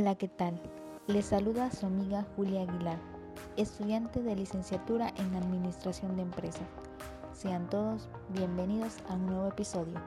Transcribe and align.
Hola, 0.00 0.14
¿qué 0.14 0.28
tal? 0.28 0.58
Les 1.08 1.26
saluda 1.26 1.70
su 1.70 1.84
amiga 1.84 2.24
Julia 2.34 2.62
Aguilar, 2.62 2.96
estudiante 3.58 4.22
de 4.22 4.34
licenciatura 4.34 5.12
en 5.18 5.34
Administración 5.34 6.16
de 6.16 6.22
Empresas. 6.22 6.66
Sean 7.34 7.68
todos 7.68 8.08
bienvenidos 8.30 8.96
a 9.10 9.12
un 9.12 9.26
nuevo 9.26 9.48
episodio. 9.48 10.00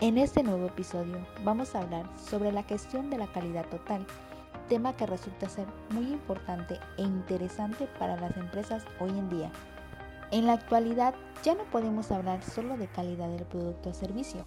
En 0.00 0.16
este 0.16 0.44
nuevo 0.44 0.66
episodio 0.66 1.26
vamos 1.42 1.74
a 1.74 1.80
hablar 1.80 2.08
sobre 2.16 2.52
la 2.52 2.62
gestión 2.62 3.10
de 3.10 3.18
la 3.18 3.26
calidad 3.32 3.68
total, 3.68 4.06
tema 4.68 4.96
que 4.96 5.06
resulta 5.06 5.48
ser 5.48 5.66
muy 5.90 6.12
importante 6.12 6.78
e 6.98 7.02
interesante 7.02 7.88
para 7.98 8.14
las 8.14 8.36
empresas 8.36 8.84
hoy 9.00 9.10
en 9.10 9.28
día. 9.28 9.50
En 10.34 10.48
la 10.48 10.54
actualidad 10.54 11.14
ya 11.44 11.54
no 11.54 11.62
podemos 11.70 12.10
hablar 12.10 12.42
solo 12.42 12.76
de 12.76 12.88
calidad 12.88 13.28
del 13.28 13.44
producto 13.44 13.90
o 13.90 13.94
servicio, 13.94 14.44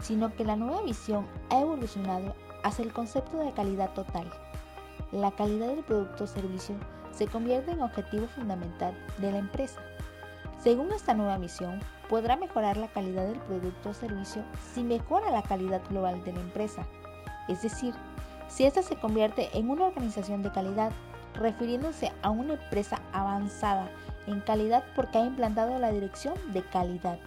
sino 0.00 0.32
que 0.32 0.44
la 0.44 0.54
nueva 0.54 0.82
visión 0.82 1.26
ha 1.50 1.58
evolucionado 1.58 2.36
hacia 2.62 2.84
el 2.84 2.92
concepto 2.92 3.38
de 3.38 3.50
calidad 3.50 3.92
total. 3.94 4.30
La 5.10 5.32
calidad 5.32 5.66
del 5.66 5.82
producto 5.82 6.22
o 6.22 6.26
servicio 6.28 6.76
se 7.10 7.26
convierte 7.26 7.72
en 7.72 7.82
objetivo 7.82 8.28
fundamental 8.28 8.96
de 9.18 9.32
la 9.32 9.38
empresa. 9.38 9.80
Según 10.62 10.92
esta 10.92 11.14
nueva 11.14 11.36
visión, 11.38 11.80
podrá 12.08 12.36
mejorar 12.36 12.76
la 12.76 12.86
calidad 12.86 13.26
del 13.26 13.40
producto 13.40 13.88
o 13.88 13.94
servicio 13.94 14.44
si 14.72 14.84
mejora 14.84 15.32
la 15.32 15.42
calidad 15.42 15.82
global 15.90 16.22
de 16.22 16.32
la 16.32 16.42
empresa, 16.42 16.86
es 17.48 17.60
decir, 17.60 17.92
si 18.46 18.66
ésta 18.66 18.84
se 18.84 18.94
convierte 18.94 19.48
en 19.58 19.68
una 19.68 19.86
organización 19.86 20.44
de 20.44 20.52
calidad, 20.52 20.92
refiriéndose 21.34 22.12
a 22.22 22.30
una 22.30 22.54
empresa 22.54 23.00
avanzada 23.12 23.90
en 24.26 24.40
calidad 24.40 24.84
porque 24.96 25.18
ha 25.18 25.24
implantado 25.24 25.78
la 25.78 25.90
dirección 25.90 26.34
de 26.52 26.62
calidad. 26.62 27.18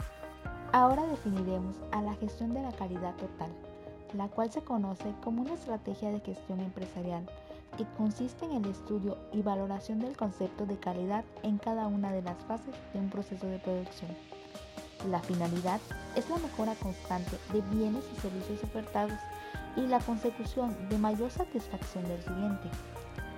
Ahora 0.72 1.06
definiremos 1.08 1.76
a 1.92 2.02
la 2.02 2.16
gestión 2.16 2.54
de 2.54 2.62
la 2.62 2.72
calidad 2.72 3.16
total, 3.16 3.50
la 4.14 4.28
cual 4.28 4.52
se 4.52 4.62
conoce 4.62 5.14
como 5.24 5.42
una 5.42 5.54
estrategia 5.54 6.12
de 6.12 6.20
gestión 6.20 6.60
empresarial 6.60 7.26
que 7.78 7.86
consiste 7.98 8.46
en 8.46 8.54
el 8.54 8.66
estudio 8.66 9.18
y 9.32 9.42
valoración 9.42 10.00
del 10.00 10.18
concepto 10.18 10.66
de 10.66 10.78
calidad 10.78 11.24
en 11.44 11.58
cada 11.58 11.88
una 11.88 12.12
de 12.12 12.22
las 12.22 12.38
fases 12.46 12.74
de 12.94 13.00
un 13.00 13.10
proceso 13.10 13.48
de 13.48 13.60
producción. 13.60 14.12
La 15.10 15.20
finalidad 15.20 15.80
es 16.16 16.30
la 16.30 16.38
mejora 16.38 16.74
constante 16.76 17.38
de 17.54 17.62
bienes 17.76 18.04
y 18.16 18.20
servicios 18.20 18.64
ofertados 18.64 19.20
y 19.76 19.82
la 19.82 20.00
consecución 20.00 20.76
de 20.90 20.98
mayor 20.98 21.30
satisfacción 21.30 22.04
del 22.06 22.20
cliente. 22.20 22.68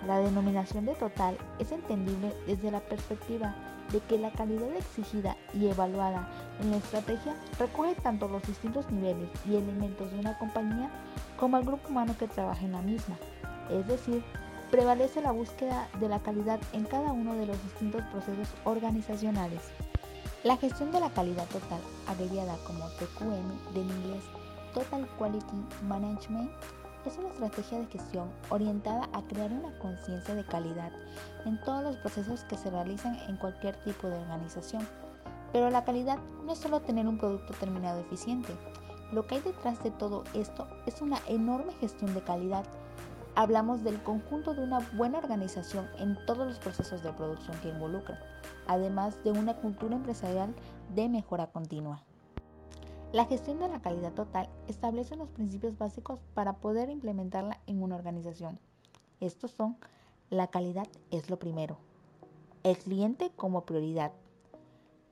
La 0.08 0.19
denominación 0.19 0.86
de 0.86 0.95
total 0.95 1.38
es 1.59 1.72
entendible 1.72 2.33
desde 2.47 2.72
la 2.72 2.80
perspectiva 2.80 3.55
de 3.92 4.00
que 4.02 4.17
la 4.17 4.31
calidad 4.31 4.72
exigida 4.75 5.36
y 5.53 5.67
evaluada 5.67 6.30
en 6.61 6.72
la 6.72 6.78
estrategia 6.78 7.36
recoge 7.58 7.95
tanto 7.95 8.28
los 8.28 8.44
distintos 8.44 8.89
niveles 8.91 9.30
y 9.47 9.56
elementos 9.56 10.11
de 10.11 10.19
una 10.19 10.38
compañía 10.38 10.89
como 11.39 11.58
al 11.58 11.66
grupo 11.66 11.89
humano 11.89 12.16
que 12.17 12.28
trabaja 12.28 12.64
en 12.66 12.73
la 12.73 12.81
misma. 12.81 13.17
Es 13.69 13.88
decir, 13.88 14.23
prevalece 14.72 15.22
la 15.22 15.31
búsqueda 15.31 15.88
de 16.00 16.08
la 16.08 16.19
calidad 16.19 16.59
en 16.73 16.86
cada 16.86 17.11
uno 17.11 17.36
de 17.36 17.47
los 17.47 17.61
distintos 17.63 18.03
procesos 18.11 18.47
organizacionales. 18.63 19.61
La 20.44 20.58
gestión 20.58 20.91
de 20.91 21.00
la 21.00 21.09
calidad 21.09 21.45
total, 21.47 21.81
abreviada 22.08 22.56
como 22.66 22.86
TQM 22.91 23.73
del 23.73 23.89
inglés 23.89 24.23
Total 24.73 25.08
Quality 25.17 25.66
Management, 25.88 26.52
es 27.05 27.17
una 27.17 27.30
estrategia 27.30 27.80
de 27.80 27.86
gestión 27.88 28.30
orientada 28.50 29.09
a 29.14 29.22
crear 29.23 29.52
una 29.52 29.78
conciencia 29.80 30.36
de 30.36 30.44
calidad 30.44 30.92
en 31.45 31.59
todos 31.61 31.83
los 31.83 31.95
procesos 31.97 32.44
que 32.44 32.58
se 32.58 32.69
realizan 32.69 33.17
en 33.28 33.38
cualquier 33.38 33.75
tipo 33.83 34.08
de 34.08 34.17
organización. 34.17 34.88
Pero 35.53 35.69
la 35.69 35.85
calidad 35.85 36.19
no 36.46 36.51
es 36.51 36.59
solo 36.59 36.81
tener 36.81 37.07
un 37.07 37.18
producto 37.18 37.53
terminado 37.53 38.01
eficiente. 38.01 38.53
Lo 39.12 39.25
que 39.25 39.35
hay 39.35 39.41
detrás 39.41 39.81
de 39.84 39.91
todo 39.91 40.23
esto 40.34 40.68
es 40.85 41.01
una 41.01 41.19
enorme 41.28 41.73
gestión 41.73 42.13
de 42.13 42.22
calidad. 42.22 42.66
Hablamos 43.35 43.84
del 43.84 44.02
conjunto 44.03 44.53
de 44.53 44.63
una 44.63 44.79
buena 44.94 45.18
organización 45.19 45.88
en 45.97 46.18
todos 46.25 46.47
los 46.47 46.59
procesos 46.59 47.02
de 47.02 47.13
producción 47.13 47.57
que 47.62 47.69
involucra, 47.69 48.19
además 48.68 49.23
de 49.23 49.31
una 49.31 49.56
cultura 49.56 49.96
empresarial 49.96 50.53
de 50.94 51.09
mejora 51.09 51.47
continua. 51.47 52.03
La 53.12 53.25
gestión 53.25 53.58
de 53.58 53.68
la 53.68 53.81
calidad 53.81 54.14
total 54.14 54.50
establece 54.68 55.16
los 55.16 55.30
principios 55.30 55.75
básicos 55.80 56.20
para 56.36 56.58
poder 56.58 56.92
implementarla 56.92 57.59
en 57.66 57.81
una 57.81 57.96
organización. 57.96 58.59
Estos 59.20 59.50
son, 59.50 59.78
la 60.30 60.46
calidad 60.46 60.88
es 61.09 61.28
lo 61.28 61.40
primero, 61.40 61.80
el 62.62 62.78
cliente 62.78 63.31
como 63.36 63.66
prioridad, 63.66 64.12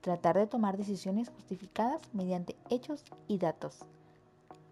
tratar 0.00 0.36
de 0.38 0.46
tomar 0.46 0.76
decisiones 0.76 1.28
justificadas 1.28 2.00
mediante 2.12 2.54
hechos 2.70 3.04
y 3.26 3.38
datos, 3.38 3.80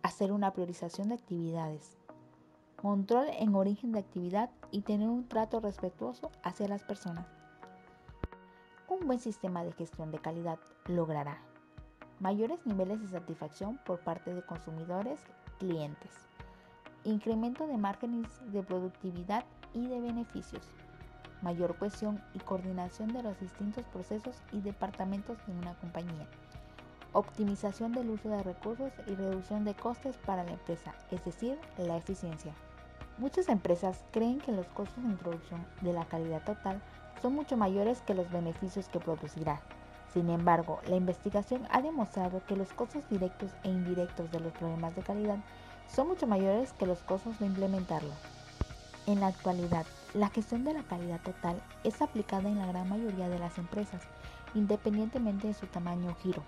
hacer 0.04 0.30
una 0.30 0.52
priorización 0.52 1.08
de 1.08 1.16
actividades, 1.16 1.98
control 2.80 3.26
en 3.40 3.56
origen 3.56 3.90
de 3.90 3.98
actividad 3.98 4.50
y 4.70 4.82
tener 4.82 5.08
un 5.08 5.26
trato 5.26 5.58
respetuoso 5.58 6.30
hacia 6.44 6.68
las 6.68 6.84
personas. 6.84 7.26
Un 8.88 9.04
buen 9.04 9.18
sistema 9.18 9.64
de 9.64 9.72
gestión 9.72 10.12
de 10.12 10.20
calidad 10.20 10.60
logrará 10.86 11.42
mayores 12.20 12.64
niveles 12.64 13.00
de 13.00 13.08
satisfacción 13.08 13.78
por 13.84 14.00
parte 14.00 14.32
de 14.32 14.42
consumidores, 14.42 15.20
clientes, 15.58 16.10
incremento 17.04 17.66
de 17.66 17.76
márgenes 17.76 18.26
de 18.52 18.62
productividad 18.62 19.44
y 19.74 19.86
de 19.86 20.00
beneficios, 20.00 20.62
mayor 21.42 21.76
cohesión 21.76 22.22
y 22.34 22.38
coordinación 22.38 23.12
de 23.12 23.22
los 23.22 23.38
distintos 23.38 23.84
procesos 23.86 24.36
y 24.52 24.60
departamentos 24.60 25.36
de 25.46 25.52
una 25.52 25.74
compañía, 25.74 26.26
optimización 27.12 27.92
del 27.92 28.10
uso 28.10 28.28
de 28.28 28.42
recursos 28.42 28.92
y 29.06 29.14
reducción 29.14 29.64
de 29.64 29.74
costes 29.74 30.16
para 30.18 30.44
la 30.44 30.52
empresa, 30.52 30.94
es 31.10 31.24
decir, 31.24 31.58
la 31.78 31.96
eficiencia. 31.96 32.52
Muchas 33.18 33.48
empresas 33.48 34.04
creen 34.10 34.40
que 34.40 34.52
los 34.52 34.66
costos 34.68 35.02
de 35.02 35.10
introducción 35.10 35.66
de 35.80 35.92
la 35.92 36.04
calidad 36.04 36.44
total 36.44 36.82
son 37.22 37.34
mucho 37.34 37.56
mayores 37.56 38.02
que 38.02 38.14
los 38.14 38.30
beneficios 38.30 38.88
que 38.88 39.00
producirá. 39.00 39.60
Sin 40.16 40.30
embargo, 40.30 40.80
la 40.88 40.96
investigación 40.96 41.68
ha 41.70 41.82
demostrado 41.82 42.40
que 42.46 42.56
los 42.56 42.72
costos 42.72 43.06
directos 43.10 43.50
e 43.64 43.68
indirectos 43.68 44.30
de 44.30 44.40
los 44.40 44.50
problemas 44.54 44.96
de 44.96 45.02
calidad 45.02 45.36
son 45.94 46.08
mucho 46.08 46.26
mayores 46.26 46.72
que 46.72 46.86
los 46.86 47.02
costos 47.02 47.38
de 47.38 47.44
implementarlo. 47.44 48.14
En 49.06 49.20
la 49.20 49.26
actualidad, 49.26 49.84
la 50.14 50.30
gestión 50.30 50.64
de 50.64 50.72
la 50.72 50.82
calidad 50.84 51.20
total 51.20 51.60
es 51.84 52.00
aplicada 52.00 52.48
en 52.48 52.58
la 52.58 52.64
gran 52.64 52.88
mayoría 52.88 53.28
de 53.28 53.38
las 53.38 53.58
empresas, 53.58 54.04
independientemente 54.54 55.48
de 55.48 55.52
su 55.52 55.66
tamaño 55.66 56.12
o 56.12 56.14
giro. 56.22 56.42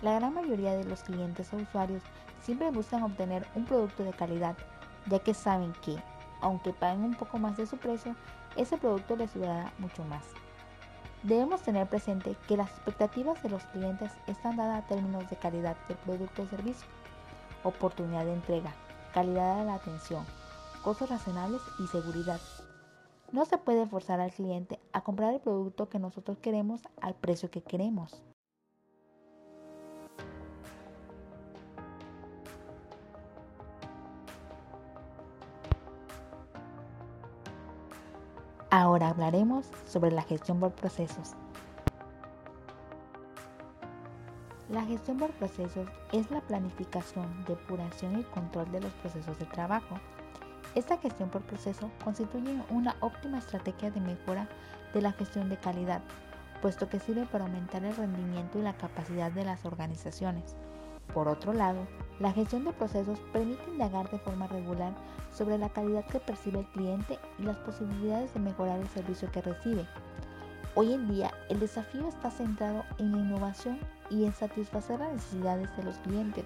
La 0.00 0.14
gran 0.14 0.32
mayoría 0.32 0.72
de 0.72 0.84
los 0.84 1.02
clientes 1.02 1.52
o 1.52 1.58
usuarios 1.58 2.02
siempre 2.40 2.70
buscan 2.70 3.02
obtener 3.02 3.46
un 3.54 3.66
producto 3.66 4.04
de 4.04 4.14
calidad, 4.14 4.56
ya 5.04 5.18
que 5.18 5.34
saben 5.34 5.74
que, 5.84 5.96
aunque 6.40 6.72
paguen 6.72 7.04
un 7.04 7.14
poco 7.14 7.36
más 7.36 7.58
de 7.58 7.66
su 7.66 7.76
precio, 7.76 8.16
ese 8.56 8.78
producto 8.78 9.16
les 9.16 9.34
durará 9.34 9.70
mucho 9.76 10.02
más. 10.04 10.24
Debemos 11.22 11.62
tener 11.62 11.88
presente 11.88 12.36
que 12.48 12.56
las 12.56 12.68
expectativas 12.70 13.40
de 13.44 13.48
los 13.48 13.62
clientes 13.66 14.10
están 14.26 14.56
dadas 14.56 14.82
a 14.82 14.86
términos 14.88 15.30
de 15.30 15.36
calidad 15.36 15.76
del 15.86 15.96
producto 15.98 16.42
o 16.42 16.46
servicio, 16.48 16.88
oportunidad 17.62 18.24
de 18.24 18.32
entrega, 18.32 18.74
calidad 19.14 19.60
de 19.60 19.66
la 19.66 19.74
atención, 19.74 20.26
costos 20.82 21.10
razonables 21.10 21.62
y 21.78 21.86
seguridad. 21.86 22.40
No 23.30 23.44
se 23.44 23.56
puede 23.56 23.86
forzar 23.86 24.20
al 24.20 24.32
cliente 24.32 24.80
a 24.92 25.02
comprar 25.02 25.32
el 25.32 25.40
producto 25.40 25.88
que 25.88 26.00
nosotros 26.00 26.38
queremos 26.38 26.80
al 27.00 27.14
precio 27.14 27.52
que 27.52 27.62
queremos. 27.62 28.20
Ahora 38.74 39.10
hablaremos 39.10 39.66
sobre 39.86 40.12
la 40.12 40.22
gestión 40.22 40.58
por 40.58 40.72
procesos. 40.72 41.34
La 44.70 44.82
gestión 44.86 45.18
por 45.18 45.30
procesos 45.32 45.86
es 46.10 46.30
la 46.30 46.40
planificación, 46.40 47.26
depuración 47.46 48.18
y 48.18 48.22
control 48.22 48.72
de 48.72 48.80
los 48.80 48.92
procesos 48.94 49.38
de 49.38 49.44
trabajo. 49.44 49.96
Esta 50.74 50.96
gestión 50.96 51.28
por 51.28 51.42
proceso 51.42 51.90
constituye 52.02 52.62
una 52.70 52.96
óptima 53.00 53.40
estrategia 53.40 53.90
de 53.90 54.00
mejora 54.00 54.48
de 54.94 55.02
la 55.02 55.12
gestión 55.12 55.50
de 55.50 55.58
calidad, 55.58 56.00
puesto 56.62 56.88
que 56.88 56.98
sirve 56.98 57.26
para 57.26 57.44
aumentar 57.44 57.84
el 57.84 57.94
rendimiento 57.94 58.58
y 58.58 58.62
la 58.62 58.72
capacidad 58.72 59.30
de 59.30 59.44
las 59.44 59.66
organizaciones. 59.66 60.56
Por 61.14 61.28
otro 61.28 61.52
lado, 61.52 61.86
la 62.20 62.32
gestión 62.32 62.64
de 62.64 62.72
procesos 62.72 63.18
permite 63.32 63.70
indagar 63.70 64.10
de 64.10 64.18
forma 64.18 64.46
regular 64.46 64.94
sobre 65.32 65.58
la 65.58 65.68
calidad 65.68 66.04
que 66.06 66.20
percibe 66.20 66.60
el 66.60 66.66
cliente 66.66 67.18
y 67.38 67.42
las 67.42 67.56
posibilidades 67.58 68.32
de 68.34 68.40
mejorar 68.40 68.80
el 68.80 68.88
servicio 68.88 69.30
que 69.30 69.42
recibe. 69.42 69.86
Hoy 70.74 70.94
en 70.94 71.08
día, 71.08 71.30
el 71.50 71.60
desafío 71.60 72.08
está 72.08 72.30
centrado 72.30 72.84
en 72.98 73.12
la 73.12 73.18
innovación 73.18 73.78
y 74.08 74.24
en 74.24 74.32
satisfacer 74.32 75.00
las 75.00 75.12
necesidades 75.12 75.76
de 75.76 75.82
los 75.82 75.98
clientes, 75.98 76.44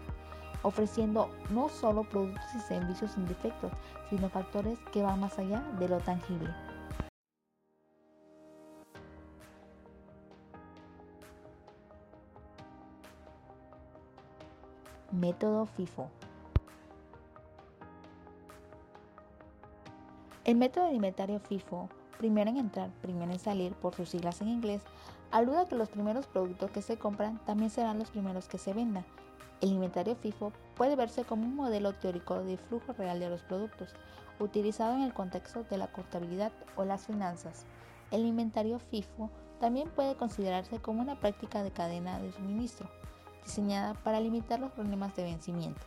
ofreciendo 0.62 1.30
no 1.50 1.69
solo 1.69 2.02
productos 2.02 2.54
y 2.56 2.60
servicios 2.60 3.12
sin 3.12 3.26
defectos, 3.26 3.70
sino 4.10 4.28
factores 4.28 4.78
que 4.92 5.02
van 5.02 5.20
más 5.20 5.38
allá 5.38 5.62
de 5.78 5.88
lo 5.88 5.98
tangible. 5.98 6.50
Método 15.12 15.67
FIFO. 15.67 16.11
El 20.44 20.56
método 20.56 20.87
alimentario 20.87 21.38
FIFO, 21.38 21.88
primero 22.19 22.50
en 22.50 22.56
entrar, 22.56 22.91
primero 23.03 23.31
en 23.31 23.38
salir, 23.38 23.73
por 23.75 23.94
sus 23.94 24.08
siglas 24.08 24.41
en 24.41 24.49
inglés, 24.49 24.82
alude 25.31 25.58
a 25.61 25.67
que 25.67 25.76
los 25.76 25.91
primeros 25.91 26.26
productos 26.26 26.73
que 26.73 26.82
se 26.82 26.99
compran 26.99 27.38
también 27.44 27.70
serán 27.70 28.00
los 28.00 28.11
primeros 28.11 28.49
que 28.49 28.58
se 28.58 28.75
vendan. 28.75 29.05
El 29.61 29.70
inventario 29.70 30.17
FIFO 30.17 30.53
puede 30.75 30.97
verse 30.97 31.23
como 31.23 31.44
un 31.44 31.55
modelo 31.55 31.93
teórico 31.93 32.43
de 32.43 32.56
flujo 32.56 32.93
real 32.93 33.20
de 33.20 33.31
los 33.31 33.43
productos, 33.43 33.94
utilizado 34.41 34.97
en 34.97 35.03
el 35.03 35.14
contexto 35.14 35.62
de 35.70 35.79
la 35.79 35.87
contabilidad 35.87 36.50
o 36.75 36.85
las 36.85 37.06
finanzas. 37.06 37.64
El 38.11 38.26
inventario 38.26 38.81
FIFO 38.81 39.31
también 39.61 39.88
puede 39.88 40.17
considerarse 40.17 40.81
como 40.81 41.00
una 41.00 41.20
práctica 41.20 41.62
de 41.62 41.70
cadena 41.70 42.19
de 42.19 42.32
suministro, 42.32 42.91
diseñada 43.46 43.94
para 43.94 44.20
limitar 44.20 44.58
los 44.58 44.72
problemas 44.72 45.14
de 45.14 45.22
vencimiento, 45.22 45.81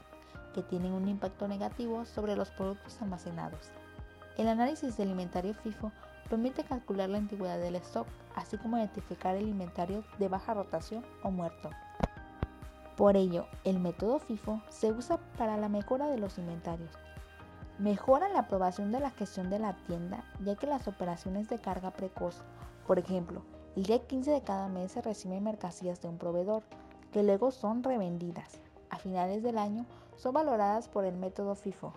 que 0.53 0.63
tienen 0.63 0.93
un 0.93 1.07
impacto 1.07 1.47
negativo 1.47 2.05
sobre 2.05 2.35
los 2.35 2.49
productos 2.49 3.01
almacenados. 3.01 3.71
El 4.37 4.47
análisis 4.47 4.95
del 4.95 5.09
inventario 5.09 5.53
FIFO 5.53 5.91
permite 6.29 6.63
calcular 6.63 7.09
la 7.09 7.17
antigüedad 7.17 7.59
del 7.59 7.75
stock, 7.75 8.07
así 8.35 8.57
como 8.57 8.77
identificar 8.77 9.35
el 9.35 9.49
inventario 9.49 10.03
de 10.17 10.29
baja 10.29 10.53
rotación 10.53 11.05
o 11.21 11.31
muerto. 11.31 11.69
Por 12.95 13.17
ello, 13.17 13.45
el 13.65 13.79
método 13.79 14.19
FIFO 14.19 14.61
se 14.69 14.91
usa 14.91 15.17
para 15.37 15.57
la 15.57 15.69
mejora 15.69 16.07
de 16.07 16.17
los 16.17 16.37
inventarios. 16.37 16.91
Mejora 17.77 18.29
la 18.29 18.39
aprobación 18.39 18.91
de 18.91 18.99
la 18.99 19.11
gestión 19.11 19.49
de 19.49 19.59
la 19.59 19.73
tienda, 19.87 20.23
ya 20.45 20.55
que 20.55 20.67
las 20.67 20.87
operaciones 20.87 21.49
de 21.49 21.59
carga 21.59 21.91
precoz, 21.91 22.41
por 22.87 22.99
ejemplo, 22.99 23.41
el 23.75 23.83
día 23.83 24.05
15 24.05 24.31
de 24.31 24.41
cada 24.41 24.67
mes 24.67 24.93
se 24.93 25.01
reciben 25.01 25.43
mercancías 25.43 26.01
de 26.01 26.09
un 26.09 26.17
proveedor, 26.17 26.63
que 27.11 27.23
luego 27.23 27.51
son 27.51 27.83
revendidas. 27.83 28.59
A 28.89 28.97
finales 28.97 29.43
del 29.43 29.57
año 29.57 29.85
son 30.17 30.33
valoradas 30.33 30.87
por 30.87 31.05
el 31.05 31.15
método 31.15 31.55
FIFO. 31.55 31.93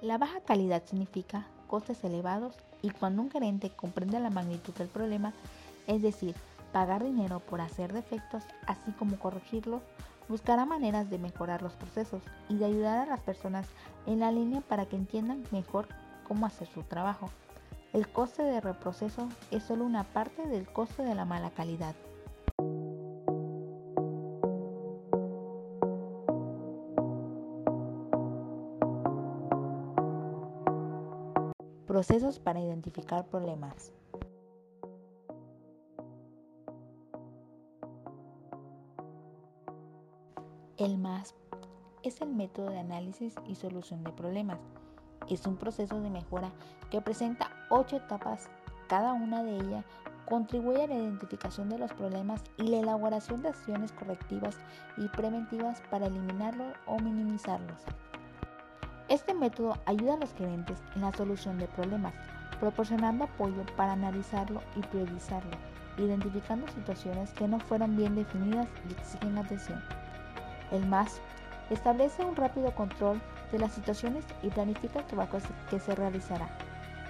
La 0.00 0.18
baja 0.18 0.40
calidad 0.40 0.82
significa 0.84 1.46
costes 1.66 2.04
elevados 2.04 2.56
y 2.82 2.90
cuando 2.90 3.22
un 3.22 3.30
gerente 3.30 3.70
comprende 3.70 4.20
la 4.20 4.30
magnitud 4.30 4.74
del 4.74 4.88
problema, 4.88 5.32
es 5.86 6.02
decir, 6.02 6.34
pagar 6.72 7.02
dinero 7.02 7.40
por 7.40 7.60
hacer 7.60 7.92
defectos, 7.92 8.44
así 8.66 8.92
como 8.92 9.18
corregirlos, 9.18 9.82
buscará 10.28 10.64
maneras 10.64 11.08
de 11.08 11.18
mejorar 11.18 11.62
los 11.62 11.72
procesos 11.74 12.22
y 12.48 12.56
de 12.56 12.66
ayudar 12.66 12.98
a 12.98 13.06
las 13.06 13.20
personas 13.20 13.66
en 14.06 14.20
la 14.20 14.32
línea 14.32 14.60
para 14.60 14.86
que 14.86 14.96
entiendan 14.96 15.44
mejor 15.50 15.88
cómo 16.26 16.46
hacer 16.46 16.68
su 16.68 16.82
trabajo. 16.82 17.30
El 17.92 18.08
coste 18.08 18.42
de 18.42 18.60
reproceso 18.60 19.28
es 19.50 19.62
solo 19.62 19.84
una 19.84 20.04
parte 20.04 20.46
del 20.46 20.66
coste 20.66 21.02
de 21.02 21.14
la 21.14 21.24
mala 21.24 21.50
calidad. 21.50 21.94
Procesos 31.96 32.38
para 32.38 32.60
identificar 32.60 33.24
problemas. 33.24 33.90
El 40.76 40.98
MASP 40.98 41.34
es 42.02 42.20
el 42.20 42.34
método 42.34 42.68
de 42.68 42.80
análisis 42.80 43.34
y 43.46 43.54
solución 43.54 44.04
de 44.04 44.12
problemas. 44.12 44.58
Es 45.30 45.46
un 45.46 45.56
proceso 45.56 45.98
de 46.02 46.10
mejora 46.10 46.52
que 46.90 47.00
presenta 47.00 47.50
ocho 47.70 47.96
etapas. 47.96 48.50
Cada 48.88 49.14
una 49.14 49.42
de 49.42 49.56
ellas 49.56 49.86
contribuye 50.26 50.84
a 50.84 50.88
la 50.88 50.96
identificación 50.96 51.70
de 51.70 51.78
los 51.78 51.94
problemas 51.94 52.44
y 52.58 52.64
la 52.64 52.80
elaboración 52.80 53.40
de 53.40 53.48
acciones 53.48 53.92
correctivas 53.92 54.58
y 54.98 55.08
preventivas 55.08 55.80
para 55.90 56.08
eliminarlos 56.08 56.74
o 56.84 56.98
minimizarlos. 56.98 57.80
Este 59.08 59.34
método 59.34 59.78
ayuda 59.86 60.14
a 60.14 60.16
los 60.16 60.30
clientes 60.30 60.82
en 60.96 61.02
la 61.02 61.12
solución 61.12 61.58
de 61.58 61.68
problemas, 61.68 62.12
proporcionando 62.58 63.24
apoyo 63.24 63.64
para 63.76 63.92
analizarlo 63.92 64.60
y 64.74 64.80
priorizarlo, 64.80 65.56
identificando 65.96 66.66
situaciones 66.66 67.30
que 67.34 67.46
no 67.46 67.60
fueron 67.60 67.96
bien 67.96 68.16
definidas 68.16 68.66
y 68.88 68.92
exigen 68.94 69.38
atención. 69.38 69.80
El 70.72 70.86
MAS 70.86 71.20
establece 71.70 72.24
un 72.24 72.34
rápido 72.34 72.74
control 72.74 73.20
de 73.52 73.60
las 73.60 73.74
situaciones 73.74 74.24
y 74.42 74.48
planifica 74.48 74.98
el 74.98 75.06
trabajo 75.06 75.38
que 75.70 75.78
se 75.78 75.94
realizará, 75.94 76.48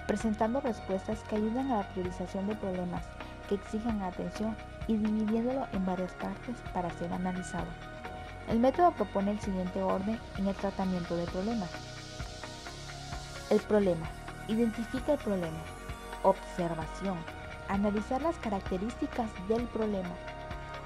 presentando 0.05 0.61
respuestas 0.61 1.23
que 1.23 1.37
ayudan 1.37 1.71
a 1.71 1.77
la 1.77 1.89
priorización 1.93 2.45
de 2.45 2.55
problemas 2.57 3.05
que 3.49 3.55
exigen 3.55 4.03
atención 4.03 4.55
y 4.87 4.97
dividiéndolo 4.97 5.65
en 5.73 5.83
varias 5.83 6.13
partes 6.13 6.57
para 6.75 6.91
ser 6.91 7.11
analizado. 7.11 7.65
El 8.49 8.59
método 8.59 8.91
propone 8.91 9.31
el 9.31 9.39
siguiente 9.41 9.81
orden 9.81 10.17
en 10.37 10.47
el 10.47 10.55
tratamiento 10.55 11.17
de 11.17 11.25
problemas. 11.25 11.86
El 13.49 13.59
problema. 13.61 14.05
Identifica 14.49 15.13
el 15.13 15.19
problema. 15.19 15.59
Observación. 16.23 17.17
Analizar 17.69 18.21
las 18.21 18.35
características 18.37 19.29
del 19.47 19.63
problema. 19.67 20.15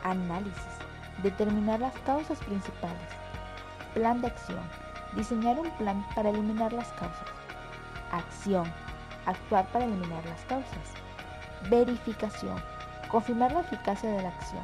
Análisis 0.03 0.81
Determinar 1.23 1.79
las 1.79 1.93
causas 1.99 2.39
principales. 2.39 3.09
Plan 3.93 4.21
de 4.21 4.27
acción. 4.27 4.61
Diseñar 5.15 5.59
un 5.59 5.69
plan 5.77 6.05
para 6.15 6.29
eliminar 6.29 6.71
las 6.73 6.87
causas. 6.89 7.27
Acción. 8.11 8.71
Actuar 9.25 9.67
para 9.71 9.85
eliminar 9.85 10.23
las 10.25 10.41
causas. 10.45 10.87
Verificación. 11.69 12.61
Confirmar 13.09 13.51
la 13.51 13.61
eficacia 13.61 14.09
de 14.09 14.21
la 14.21 14.29
acción. 14.29 14.63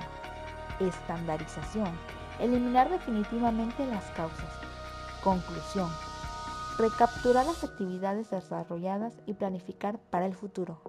Estandarización. 0.80 1.92
Eliminar 2.40 2.90
definitivamente 2.90 3.86
las 3.88 4.06
causas. 4.12 4.54
Conclusión. 5.24 5.90
Recapturar 6.80 7.44
las 7.48 7.64
actividades 7.64 8.30
desarrolladas 8.30 9.18
y 9.26 9.34
planificar 9.34 9.98
para 10.12 10.28
el 10.28 10.36
futuro. 10.36 10.80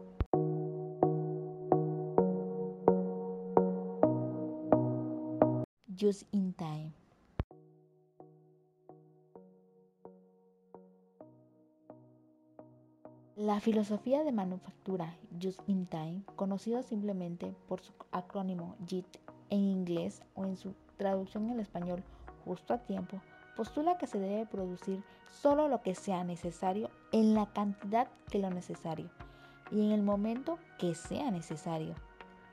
Just 5.98 6.24
in 6.30 6.52
Time. 6.52 6.92
La 13.36 13.58
filosofía 13.60 14.24
de 14.24 14.32
manufactura 14.32 15.16
Just 15.40 15.60
in 15.68 15.86
Time, 15.86 16.22
conocido 16.36 16.82
simplemente 16.82 17.54
por 17.66 17.80
su 17.80 17.92
acrónimo 18.12 18.76
JIT 18.86 19.06
en 19.48 19.60
inglés 19.60 20.20
o 20.34 20.44
en 20.44 20.58
su 20.58 20.74
traducción 20.98 21.48
en 21.48 21.60
español 21.60 22.02
justo 22.44 22.74
a 22.74 22.78
tiempo, 22.78 23.22
postula 23.58 23.98
que 23.98 24.06
se 24.06 24.20
debe 24.20 24.46
producir 24.46 25.02
solo 25.42 25.66
lo 25.66 25.82
que 25.82 25.96
sea 25.96 26.22
necesario 26.22 26.90
en 27.10 27.34
la 27.34 27.46
cantidad 27.46 28.06
que 28.30 28.38
lo 28.38 28.50
necesario 28.50 29.10
y 29.72 29.84
en 29.84 29.90
el 29.90 30.00
momento 30.00 30.60
que 30.78 30.94
sea 30.94 31.32
necesario. 31.32 31.96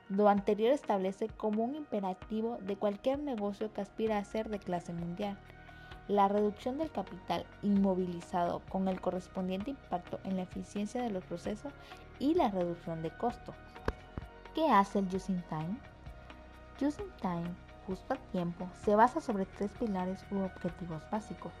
Lo 0.08 0.28
anterior 0.28 0.72
establece 0.72 1.28
como 1.28 1.62
un 1.62 1.76
imperativo 1.76 2.58
de 2.60 2.74
cualquier 2.74 3.20
negocio 3.20 3.72
que 3.72 3.82
aspira 3.82 4.18
a 4.18 4.24
ser 4.24 4.48
de 4.48 4.58
clase 4.58 4.92
mundial 4.92 5.38
la 6.08 6.26
reducción 6.26 6.76
del 6.76 6.90
capital 6.90 7.46
inmovilizado 7.62 8.60
con 8.68 8.88
el 8.88 9.00
correspondiente 9.00 9.70
impacto 9.70 10.18
en 10.24 10.34
la 10.34 10.42
eficiencia 10.42 11.04
de 11.04 11.10
los 11.10 11.22
procesos 11.22 11.72
y 12.18 12.34
la 12.34 12.48
reducción 12.48 13.00
de 13.02 13.10
costos. 13.10 13.54
¿Qué 14.56 14.68
hace 14.68 14.98
el 14.98 15.08
Just 15.08 15.28
Time? 15.28 15.78
Just 16.80 16.98
in 16.98 17.10
Time, 17.22 17.54
justo 17.86 18.14
a 18.14 18.16
tiempo, 18.32 18.68
se 18.84 18.94
basa 18.96 19.20
sobre 19.20 19.46
tres 19.46 19.70
pilares 19.78 20.18
u 20.30 20.40
objetivos 20.40 21.02
básicos. 21.10 21.52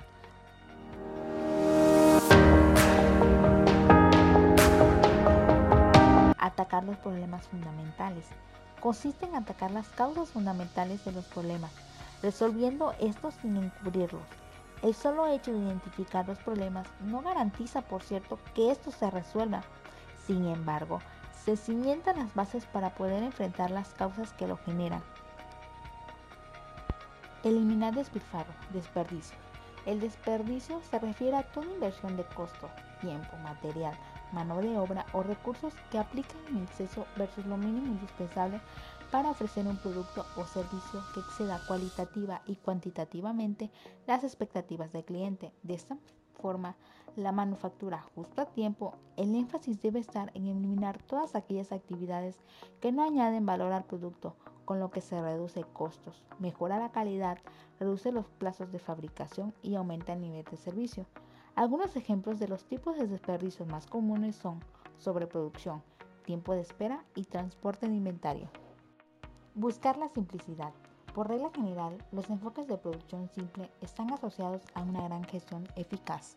Atacar 6.38 6.84
los 6.84 6.96
problemas 6.98 7.46
fundamentales. 7.48 8.26
Consiste 8.80 9.26
en 9.26 9.36
atacar 9.36 9.70
las 9.70 9.88
causas 9.88 10.30
fundamentales 10.30 11.04
de 11.04 11.12
los 11.12 11.24
problemas, 11.26 11.72
resolviendo 12.22 12.94
estos 13.00 13.34
sin 13.34 13.56
encubrirlos. 13.56 14.22
El 14.82 14.94
solo 14.94 15.26
hecho 15.28 15.52
de 15.52 15.58
identificar 15.58 16.28
los 16.28 16.38
problemas 16.38 16.86
no 17.00 17.22
garantiza, 17.22 17.82
por 17.82 18.02
cierto, 18.02 18.38
que 18.54 18.70
estos 18.70 18.94
se 18.94 19.10
resuelvan. 19.10 19.62
Sin 20.26 20.46
embargo, 20.46 21.00
se 21.44 21.56
cimientan 21.56 22.18
las 22.18 22.34
bases 22.34 22.66
para 22.66 22.90
poder 22.94 23.22
enfrentar 23.22 23.70
las 23.70 23.88
causas 23.94 24.32
que 24.34 24.46
lo 24.46 24.56
generan. 24.58 25.02
Eliminar 27.46 27.94
despilfarro, 27.94 28.52
desperdicio. 28.72 29.36
El 29.84 30.00
desperdicio 30.00 30.80
se 30.90 30.98
refiere 30.98 31.36
a 31.36 31.44
toda 31.52 31.72
inversión 31.72 32.16
de 32.16 32.24
costo, 32.24 32.68
tiempo, 33.00 33.36
material, 33.36 33.96
mano 34.32 34.60
de 34.60 34.76
obra 34.76 35.06
o 35.12 35.22
recursos 35.22 35.72
que 35.92 35.98
aplican 36.00 36.40
en 36.48 36.64
exceso 36.64 37.06
versus 37.16 37.46
lo 37.46 37.56
mínimo 37.56 37.86
indispensable 37.86 38.60
para 39.12 39.30
ofrecer 39.30 39.64
un 39.64 39.76
producto 39.76 40.26
o 40.34 40.44
servicio 40.44 41.04
que 41.14 41.20
exceda 41.20 41.60
cualitativa 41.68 42.42
y 42.46 42.56
cuantitativamente 42.56 43.70
las 44.08 44.24
expectativas 44.24 44.92
del 44.92 45.04
cliente. 45.04 45.52
De 45.62 45.74
esta 45.74 45.96
forma, 46.42 46.74
la 47.14 47.30
manufactura 47.30 48.04
justo 48.16 48.42
a 48.42 48.46
tiempo, 48.46 48.96
el 49.16 49.32
énfasis 49.36 49.80
debe 49.80 50.00
estar 50.00 50.32
en 50.34 50.48
eliminar 50.48 51.00
todas 51.04 51.36
aquellas 51.36 51.70
actividades 51.70 52.34
que 52.80 52.90
no 52.90 53.04
añaden 53.04 53.46
valor 53.46 53.72
al 53.72 53.84
producto, 53.84 54.34
con 54.66 54.80
lo 54.80 54.90
que 54.90 55.00
se 55.00 55.22
reduce 55.22 55.64
costos, 55.64 56.22
mejora 56.38 56.78
la 56.78 56.90
calidad, 56.90 57.38
reduce 57.80 58.12
los 58.12 58.26
plazos 58.26 58.70
de 58.70 58.78
fabricación 58.78 59.54
y 59.62 59.76
aumenta 59.76 60.12
el 60.12 60.20
nivel 60.20 60.44
de 60.44 60.58
servicio. 60.58 61.06
Algunos 61.54 61.96
ejemplos 61.96 62.38
de 62.38 62.48
los 62.48 62.66
tipos 62.66 62.98
de 62.98 63.06
desperdicios 63.06 63.66
más 63.66 63.86
comunes 63.86 64.36
son 64.36 64.60
sobreproducción, 64.98 65.82
tiempo 66.26 66.52
de 66.52 66.60
espera 66.60 67.02
y 67.14 67.24
transporte 67.24 67.88
de 67.88 67.94
inventario. 67.94 68.50
Buscar 69.54 69.96
la 69.96 70.10
simplicidad. 70.10 70.74
Por 71.14 71.28
regla 71.28 71.50
general, 71.54 71.96
los 72.12 72.28
enfoques 72.28 72.66
de 72.66 72.76
producción 72.76 73.30
simple 73.30 73.70
están 73.80 74.12
asociados 74.12 74.60
a 74.74 74.82
una 74.82 75.02
gran 75.04 75.24
gestión 75.24 75.66
eficaz. 75.76 76.34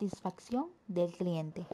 Satisfacción 0.00 0.70
del 0.88 1.12
cliente. 1.12 1.66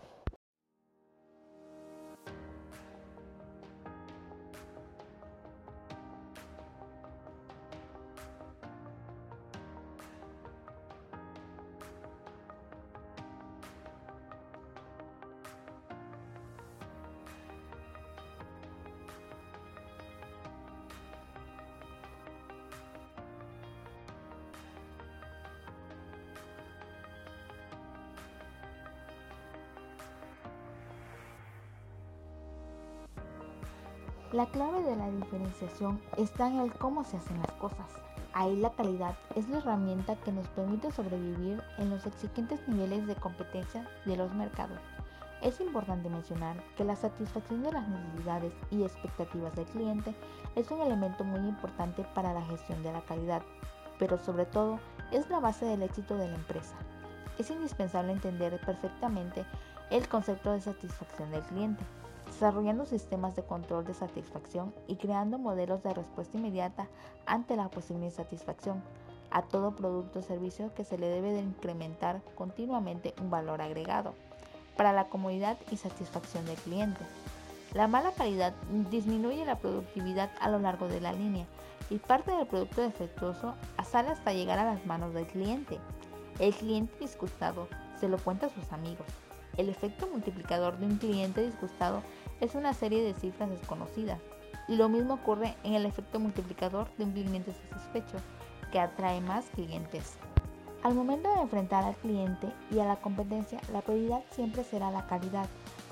La 34.32 34.46
clave 34.46 34.82
de 34.82 34.96
la 34.96 35.08
diferenciación 35.08 36.00
está 36.16 36.48
en 36.48 36.58
el 36.58 36.72
cómo 36.72 37.04
se 37.04 37.16
hacen 37.16 37.38
las 37.38 37.52
cosas. 37.52 37.86
Ahí 38.32 38.56
la 38.56 38.72
calidad 38.72 39.14
es 39.36 39.48
la 39.48 39.58
herramienta 39.58 40.16
que 40.16 40.32
nos 40.32 40.48
permite 40.48 40.90
sobrevivir 40.90 41.62
en 41.78 41.90
los 41.90 42.04
exigentes 42.06 42.66
niveles 42.66 43.06
de 43.06 43.14
competencia 43.14 43.88
de 44.04 44.16
los 44.16 44.34
mercados. 44.34 44.80
Es 45.42 45.60
importante 45.60 46.08
mencionar 46.08 46.56
que 46.76 46.82
la 46.82 46.96
satisfacción 46.96 47.62
de 47.62 47.70
las 47.70 47.86
necesidades 47.86 48.52
y 48.72 48.82
expectativas 48.82 49.54
del 49.54 49.66
cliente 49.66 50.12
es 50.56 50.68
un 50.72 50.80
elemento 50.80 51.22
muy 51.22 51.48
importante 51.48 52.04
para 52.12 52.34
la 52.34 52.42
gestión 52.46 52.82
de 52.82 52.92
la 52.92 53.02
calidad, 53.02 53.42
pero 53.96 54.18
sobre 54.18 54.44
todo 54.44 54.80
es 55.12 55.30
la 55.30 55.38
base 55.38 55.66
del 55.66 55.82
éxito 55.82 56.16
de 56.16 56.28
la 56.28 56.34
empresa. 56.34 56.74
Es 57.38 57.48
indispensable 57.50 58.10
entender 58.10 58.60
perfectamente 58.66 59.44
el 59.90 60.08
concepto 60.08 60.50
de 60.50 60.60
satisfacción 60.60 61.30
del 61.30 61.42
cliente, 61.42 61.84
desarrollando 62.36 62.84
sistemas 62.84 63.34
de 63.34 63.42
control 63.42 63.86
de 63.86 63.94
satisfacción 63.94 64.74
y 64.86 64.96
creando 64.96 65.38
modelos 65.38 65.82
de 65.82 65.94
respuesta 65.94 66.36
inmediata 66.36 66.86
ante 67.24 67.56
la 67.56 67.70
posible 67.70 68.04
insatisfacción. 68.04 68.82
A 69.30 69.40
todo 69.40 69.74
producto 69.74 70.18
o 70.18 70.22
servicio 70.22 70.70
que 70.74 70.84
se 70.84 70.98
le 70.98 71.08
debe 71.08 71.32
de 71.32 71.40
incrementar 71.40 72.20
continuamente 72.34 73.14
un 73.22 73.30
valor 73.30 73.62
agregado 73.62 74.12
para 74.76 74.92
la 74.92 75.06
comodidad 75.06 75.56
y 75.70 75.78
satisfacción 75.78 76.44
del 76.44 76.56
cliente. 76.56 77.00
La 77.72 77.88
mala 77.88 78.12
calidad 78.12 78.52
disminuye 78.90 79.46
la 79.46 79.56
productividad 79.56 80.30
a 80.38 80.50
lo 80.50 80.58
largo 80.58 80.88
de 80.88 81.00
la 81.00 81.14
línea 81.14 81.46
y 81.88 81.96
parte 81.96 82.32
del 82.32 82.46
producto 82.46 82.82
defectuoso 82.82 83.54
sale 83.82 84.10
hasta 84.10 84.34
llegar 84.34 84.58
a 84.58 84.66
las 84.66 84.84
manos 84.84 85.14
del 85.14 85.26
cliente. 85.26 85.78
El 86.38 86.54
cliente 86.54 86.98
disgustado 87.00 87.66
se 87.98 88.10
lo 88.10 88.18
cuenta 88.18 88.46
a 88.46 88.50
sus 88.50 88.72
amigos. 88.72 89.06
El 89.56 89.70
efecto 89.70 90.06
multiplicador 90.06 90.76
de 90.76 90.84
un 90.84 90.98
cliente 90.98 91.42
disgustado 91.42 92.02
es 92.40 92.54
una 92.54 92.74
serie 92.74 93.02
de 93.02 93.14
cifras 93.14 93.50
desconocidas. 93.50 94.20
Y 94.68 94.76
lo 94.76 94.88
mismo 94.88 95.14
ocurre 95.14 95.54
en 95.62 95.74
el 95.74 95.86
efecto 95.86 96.18
multiplicador 96.18 96.88
de 96.96 97.04
un 97.04 97.12
cliente 97.12 97.52
satisfecho, 97.52 98.18
que 98.72 98.80
atrae 98.80 99.20
más 99.20 99.46
clientes. 99.50 100.16
Al 100.82 100.94
momento 100.94 101.32
de 101.34 101.40
enfrentar 101.40 101.84
al 101.84 101.96
cliente 101.96 102.48
y 102.70 102.78
a 102.78 102.84
la 102.84 102.96
competencia, 102.96 103.60
la 103.72 103.80
prioridad 103.80 104.22
siempre 104.30 104.64
será 104.64 104.90
la 104.90 105.06
calidad 105.06 105.46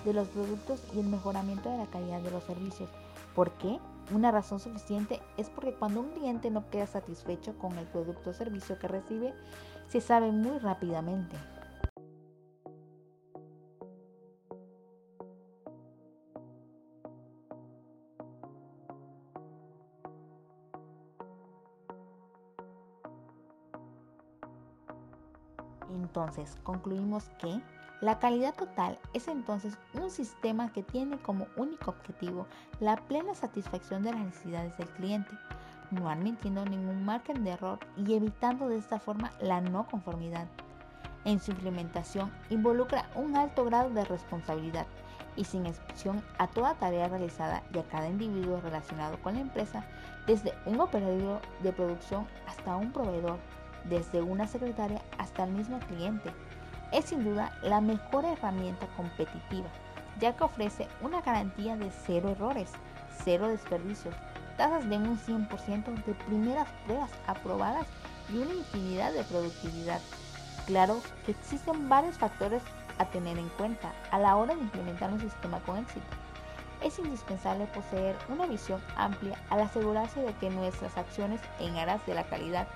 de 0.04 0.12
los 0.12 0.28
productos 0.28 0.82
y 0.94 1.00
el 1.00 1.06
mejoramiento 1.06 1.70
de 1.70 1.78
la 1.78 1.86
calidad 1.86 2.20
de 2.20 2.30
los 2.30 2.44
servicios. 2.44 2.90
¿Por 3.34 3.52
qué? 3.52 3.78
Una 4.12 4.30
razón 4.30 4.60
suficiente 4.60 5.20
es 5.36 5.48
porque 5.48 5.74
cuando 5.74 6.00
un 6.00 6.10
cliente 6.10 6.50
no 6.50 6.68
queda 6.68 6.86
satisfecho 6.86 7.56
con 7.58 7.78
el 7.78 7.86
producto 7.86 8.30
o 8.30 8.34
servicio 8.34 8.78
que 8.78 8.88
recibe, 8.88 9.34
se 9.88 10.00
sabe 10.00 10.30
muy 10.30 10.58
rápidamente. 10.58 11.36
Entonces, 26.14 26.56
concluimos 26.62 27.28
que 27.40 27.61
la 28.00 28.21
calidad 28.21 28.54
total 28.54 29.00
es 29.14 29.26
entonces 29.26 29.76
un 29.94 30.11
sistema 30.11 30.73
que 30.73 30.85
tiene 30.85 31.18
como 31.18 31.49
único 31.56 31.90
objetivo 31.90 32.47
la 32.78 32.94
plena 32.94 33.35
satisfacción 33.35 34.04
de 34.04 34.12
las 34.12 34.21
necesidades 34.21 34.78
del 34.78 34.88
cliente, 34.90 35.33
no 35.90 36.09
admitiendo 36.09 36.64
ningún 36.66 37.04
margen 37.04 37.42
de 37.42 37.50
error 37.50 37.80
y 37.97 38.14
evitando 38.14 38.68
de 38.68 38.78
esta 38.78 39.00
forma 39.00 39.33
la 39.40 39.61
no 39.61 39.88
conformidad. 39.88 40.47
En 41.25 41.40
su 41.40 41.50
implementación 41.50 42.30
involucra 42.49 43.11
un 43.16 43.35
alto 43.35 43.64
grado 43.64 43.90
de 43.90 44.04
responsabilidad 44.04 44.87
y 45.35 45.42
sin 45.42 45.66
excepción 45.66 46.23
a 46.38 46.47
toda 46.47 46.75
tarea 46.75 47.09
realizada 47.09 47.64
y 47.75 47.78
a 47.80 47.88
cada 47.88 48.09
individuo 48.09 48.61
relacionado 48.61 49.21
con 49.21 49.35
la 49.35 49.40
empresa, 49.40 49.85
desde 50.28 50.54
un 50.64 50.78
operador 50.78 51.40
de 51.64 51.73
producción 51.73 52.25
hasta 52.47 52.76
un 52.76 52.92
proveedor 52.92 53.40
desde 53.85 54.23
una 54.23 54.47
secretaria 54.47 55.03
hasta 55.19 55.45
el 55.45 55.53
mismo 55.53 55.79
cliente. 55.81 56.31
Es 56.93 57.07
sin 57.07 57.25
duda 57.25 57.53
la 57.62 57.81
mejor 57.81 58.25
herramienta 58.25 58.87
competitiva, 58.97 59.69
ya 60.21 60.37
que 60.37 60.45
ofrece 60.45 60.88
una 61.00 61.21
garantía 61.21 61.76
de 61.76 61.91
cero 62.07 62.31
errores, 62.31 62.71
cero 63.25 63.49
desperdicios, 63.49 64.14
tasas 64.57 64.88
de 64.88 64.97
un 64.97 65.19
100% 65.19 66.05
de 66.05 66.14
primeras 66.14 66.69
pruebas 66.85 67.11
aprobadas 67.26 67.87
y 68.33 68.38
una 68.38 68.55
infinidad 68.55 69.12
de 69.12 69.25
productividad. 69.25 70.00
Claro 70.67 71.00
que 71.26 71.33
existen 71.33 71.88
varios 71.88 72.17
factores 72.17 72.62
a 72.99 73.05
tener 73.07 73.38
en 73.38 73.49
cuenta 73.50 73.93
a 74.11 74.19
la 74.19 74.37
hora 74.37 74.55
de 74.55 74.62
implementar 74.62 75.12
un 75.12 75.21
sistema 75.21 75.59
con 75.61 75.79
éxito. 75.79 76.07
Es 76.83 76.99
indispensable 76.99 77.67
poseer 77.67 78.17
una 78.29 78.47
visión 78.47 78.81
amplia 78.97 79.38
al 79.50 79.61
asegurarse 79.61 80.21
de 80.21 80.33
que 80.35 80.50
nuestras 80.50 80.97
acciones 80.97 81.41
en 81.59 81.76
aras 81.76 82.05
de 82.07 82.14
la 82.14 82.25
calidad 82.25 82.69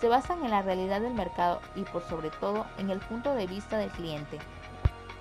se 0.00 0.08
basan 0.08 0.44
en 0.44 0.50
la 0.50 0.62
realidad 0.62 1.00
del 1.00 1.14
mercado 1.14 1.60
y 1.74 1.82
por 1.82 2.02
sobre 2.02 2.30
todo 2.30 2.66
en 2.78 2.90
el 2.90 3.00
punto 3.00 3.34
de 3.34 3.46
vista 3.46 3.78
del 3.78 3.90
cliente. 3.90 4.38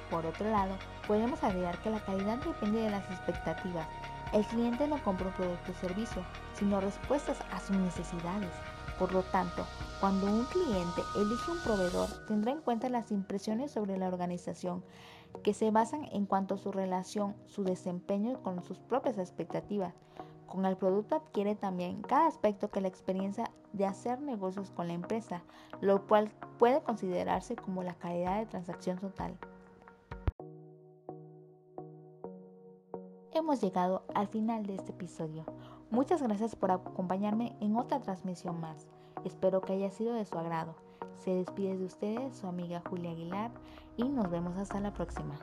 Por 0.10 0.26
otro 0.26 0.50
lado, 0.50 0.76
podemos 1.08 1.44
agregar 1.44 1.78
que 1.80 1.90
la 1.90 2.00
calidad 2.00 2.38
depende 2.38 2.82
de 2.82 2.92
las 2.92 3.10
expectativas. 3.10 3.88
El 4.34 4.46
cliente 4.46 4.88
no 4.88 5.02
compra 5.04 5.28
un 5.28 5.34
producto 5.34 5.72
o 5.72 5.76
servicio, 5.76 6.24
sino 6.54 6.80
respuestas 6.80 7.38
a 7.52 7.60
sus 7.60 7.76
necesidades. 7.78 8.52
Por 9.00 9.14
lo 9.14 9.24
tanto, 9.24 9.66
cuando 10.00 10.28
un 10.28 10.46
cliente 10.46 11.02
elige 11.16 11.52
un 11.52 11.60
proveedor, 11.60 12.10
tendrá 12.28 12.52
en 12.52 12.62
cuenta 12.62 12.90
las 12.90 13.12
impresiones 13.12 13.72
sobre 13.72 13.98
la 13.98 14.08
organización 14.08 14.84
que 15.44 15.54
se 15.54 15.72
basan 15.72 16.06
en 16.12 16.26
cuanto 16.26 16.56
a 16.56 16.58
su 16.58 16.72
relación, 16.72 17.36
su 17.46 17.64
desempeño 17.64 18.42
con 18.44 18.64
sus 18.64 18.80
propias 18.80 19.18
expectativas. 19.18 19.94
Con 20.48 20.66
el 20.66 20.78
producto 20.78 21.16
adquiere 21.16 21.56
también 21.56 22.02
cada 22.02 22.28
aspecto 22.28 22.70
que 22.70 22.82
la 22.82 22.88
experiencia 22.88 23.52
de 23.74 23.86
hacer 23.86 24.20
negocios 24.22 24.72
con 24.72 24.88
la 24.88 24.94
empresa, 24.94 25.44
lo 25.82 26.08
cual 26.08 26.32
puede 26.58 26.82
considerarse 26.82 27.56
como 27.56 27.84
la 27.84 27.94
calidad 27.94 28.40
de 28.40 28.46
transacción 28.46 28.98
total. 28.98 29.38
Hemos 33.34 33.62
llegado 33.62 34.04
al 34.16 34.28
final 34.28 34.66
de 34.66 34.76
este 34.76 34.92
episodio. 34.92 35.46
Muchas 35.92 36.24
gracias 36.24 36.56
por 36.56 36.72
acompañarme 36.72 37.56
en 37.60 37.76
otra 37.76 38.00
transmisión 38.02 38.60
más. 38.60 38.88
Espero 39.26 39.62
que 39.62 39.74
haya 39.74 39.92
sido 39.92 40.14
de 40.14 40.26
su 40.26 40.38
agrado. 40.40 40.76
Se 41.24 41.36
despide 41.36 41.78
de 41.78 41.86
ustedes 41.86 42.36
su 42.36 42.48
amiga 42.48 42.82
Julia 42.90 43.12
Aguilar 43.12 43.52
y 43.96 44.04
nos 44.10 44.30
vemos 44.30 44.58
hasta 44.58 44.80
la 44.80 44.94
próxima. 44.94 45.38